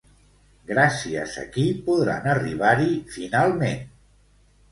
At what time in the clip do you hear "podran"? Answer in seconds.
1.89-2.25